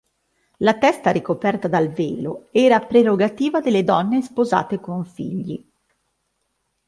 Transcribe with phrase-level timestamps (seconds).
[0.57, 5.63] La testa ricoperta dal velo era prerogativa delle donne sposate con figli.